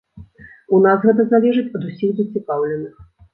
У 0.77 0.79
нас 0.85 1.03
гэта 1.09 1.25
залежыць 1.33 1.67
ад 1.81 1.85
усіх 1.91 2.17
зацікаўленых. 2.21 2.95